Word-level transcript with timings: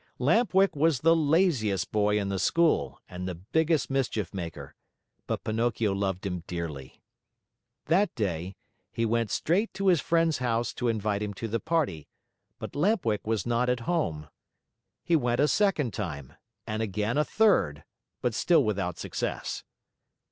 Lamp 0.17 0.55
Wick 0.55 0.75
was 0.75 1.01
the 1.01 1.15
laziest 1.15 1.91
boy 1.91 2.19
in 2.19 2.29
the 2.29 2.39
school 2.39 2.99
and 3.07 3.27
the 3.27 3.35
biggest 3.35 3.91
mischief 3.91 4.33
maker, 4.33 4.73
but 5.27 5.43
Pinocchio 5.43 5.93
loved 5.93 6.25
him 6.25 6.43
dearly. 6.47 7.03
That 7.85 8.15
day, 8.15 8.55
he 8.91 9.05
went 9.05 9.29
straight 9.29 9.71
to 9.75 9.89
his 9.89 10.01
friend's 10.01 10.39
house 10.39 10.73
to 10.73 10.87
invite 10.87 11.21
him 11.21 11.35
to 11.35 11.47
the 11.47 11.59
party, 11.59 12.07
but 12.57 12.75
Lamp 12.75 13.05
Wick 13.05 13.27
was 13.27 13.45
not 13.45 13.69
at 13.69 13.81
home. 13.81 14.27
He 15.03 15.15
went 15.15 15.39
a 15.39 15.47
second 15.47 15.93
time, 15.93 16.33
and 16.65 16.81
again 16.81 17.15
a 17.19 17.23
third, 17.23 17.83
but 18.23 18.33
still 18.33 18.63
without 18.63 18.97
success. 18.97 19.63